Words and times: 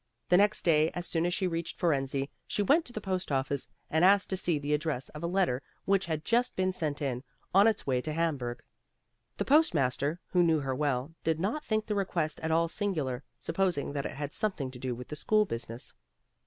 The 0.29 0.37
next 0.37 0.63
day 0.63 0.89
as 0.95 1.05
soon 1.05 1.27
as 1.27 1.33
she 1.35 1.45
reached 1.45 1.77
Fohrensee, 1.77 2.31
she 2.47 2.63
went 2.63 2.85
to 2.85 2.91
the 2.91 2.99
post 2.99 3.31
office, 3.31 3.67
and 3.87 4.03
asked 4.03 4.31
to 4.31 4.35
see 4.35 4.57
the 4.57 4.73
address 4.73 5.09
of 5.09 5.21
a 5.21 5.27
letter 5.27 5.61
which 5.85 6.07
had 6.07 6.25
just 6.25 6.55
been 6.55 6.71
sent 6.71 7.03
in, 7.03 7.23
on 7.53 7.67
its 7.67 7.85
way 7.85 8.01
to 8.01 8.11
Hamburg. 8.13 8.63
The 9.37 9.45
post 9.45 9.75
master, 9.75 10.19
who 10.29 10.41
knew 10.41 10.61
her 10.61 10.73
well, 10.73 11.13
did 11.23 11.39
not 11.39 11.63
think 11.63 11.85
the 11.85 11.93
request 11.93 12.39
at 12.39 12.49
all 12.49 12.67
singular, 12.67 13.21
supposing 13.37 13.93
that 13.93 14.07
it 14.07 14.15
had 14.15 14.33
something 14.33 14.71
to 14.71 14.79
do 14.79 14.95
with 14.95 15.09
the 15.09 15.15
school 15.15 15.45
business. 15.45 15.93